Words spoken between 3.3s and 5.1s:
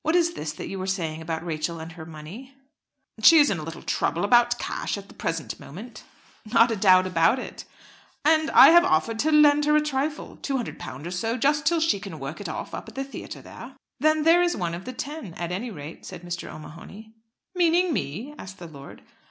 is in a little trouble about cash at